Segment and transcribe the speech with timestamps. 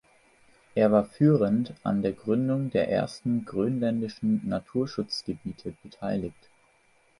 [0.73, 6.49] Er war führend an der Gründung der ersten grönländischen Naturschutzgebiete beteiligt.